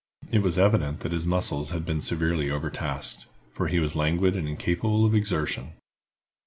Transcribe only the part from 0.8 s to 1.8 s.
that his muscles